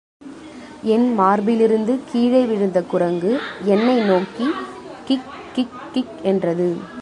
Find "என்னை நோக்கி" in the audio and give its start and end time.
3.65-4.47